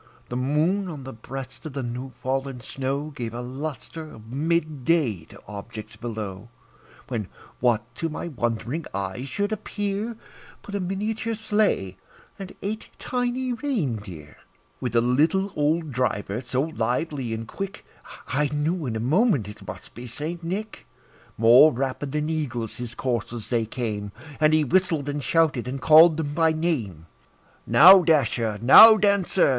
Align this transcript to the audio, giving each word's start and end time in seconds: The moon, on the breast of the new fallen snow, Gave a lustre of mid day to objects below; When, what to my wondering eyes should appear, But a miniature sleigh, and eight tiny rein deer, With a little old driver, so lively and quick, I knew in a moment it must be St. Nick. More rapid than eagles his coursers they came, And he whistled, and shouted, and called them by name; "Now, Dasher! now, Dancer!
The 0.29 0.35
moon, 0.35 0.87
on 0.89 1.03
the 1.03 1.13
breast 1.13 1.63
of 1.67 1.73
the 1.73 1.83
new 1.83 2.09
fallen 2.23 2.59
snow, 2.59 3.11
Gave 3.15 3.35
a 3.35 3.41
lustre 3.41 4.09
of 4.11 4.31
mid 4.31 4.83
day 4.83 5.25
to 5.25 5.39
objects 5.47 5.95
below; 5.95 6.49
When, 7.07 7.27
what 7.59 7.83
to 7.97 8.09
my 8.09 8.27
wondering 8.29 8.85
eyes 8.95 9.27
should 9.29 9.51
appear, 9.51 10.17
But 10.63 10.73
a 10.73 10.79
miniature 10.79 11.35
sleigh, 11.35 11.97
and 12.39 12.55
eight 12.63 12.89
tiny 12.97 13.53
rein 13.53 13.97
deer, 13.97 14.37
With 14.79 14.95
a 14.95 15.01
little 15.01 15.51
old 15.55 15.91
driver, 15.91 16.41
so 16.41 16.63
lively 16.63 17.31
and 17.31 17.47
quick, 17.47 17.85
I 18.27 18.49
knew 18.51 18.87
in 18.87 18.95
a 18.95 18.99
moment 18.99 19.47
it 19.47 19.67
must 19.67 19.93
be 19.93 20.07
St. 20.07 20.43
Nick. 20.43 20.87
More 21.37 21.71
rapid 21.71 22.11
than 22.11 22.27
eagles 22.27 22.77
his 22.77 22.95
coursers 22.95 23.51
they 23.51 23.67
came, 23.67 24.13
And 24.39 24.51
he 24.51 24.63
whistled, 24.63 25.07
and 25.09 25.23
shouted, 25.23 25.67
and 25.67 25.79
called 25.79 26.17
them 26.17 26.33
by 26.33 26.53
name; 26.53 27.05
"Now, 27.67 28.01
Dasher! 28.01 28.57
now, 28.63 28.97
Dancer! 28.97 29.49